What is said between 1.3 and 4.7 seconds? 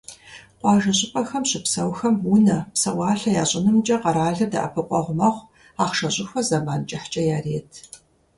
щыпсэухэм унэ, псэуалъэ ящӀынымкӀэ къэралыр